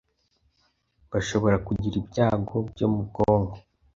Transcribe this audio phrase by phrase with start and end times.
[1.11, 3.57] bashobora kugira ibyago byo mu bwonko